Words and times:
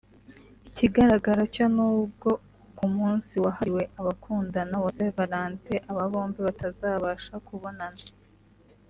Ikigaragara 0.69 1.41
cyo 1.53 1.65
n’ubwo 1.75 2.29
ku 2.77 2.85
munsi 2.95 3.33
wahriwe 3.43 3.83
abakundana 3.99 4.75
wa 4.83 4.91
Saint 4.97 5.15
Valentin 5.17 5.83
aba 5.91 6.03
bombi 6.11 6.39
batazabasha 6.47 7.35
kubonana 7.47 8.05